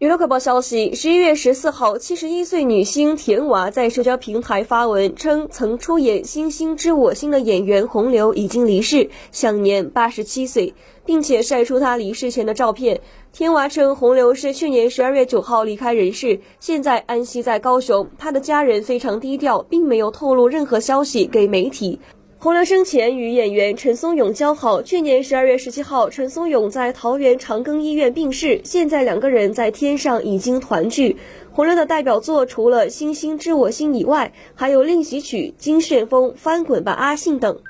[0.00, 10.72] 娱乐快报消息：十一月十四号，七十一岁女星田娃在社交平台发文称，曾出演《星星知我心》的演员洪流已经离世，享年八十七岁，
[11.04, 13.02] 并且晒出他离世前的照片。
[13.30, 22.00] 田娃称，洪流是去年十二月九号离开人世，现在安息在高雄，他的家人非常低调，并没有透露任何消息给媒体。
[22.42, 31.14] 洪流生前与演员陈松勇交好，去年十二月十七号，陈松勇在桃园长庚医院病逝，现在两个人在天上已经团聚。
[31.52, 37.60] 洪流的代表作除了《星星知我心》以外，还有《练习曲》《金旋风》《翻滚吧，阿信》等。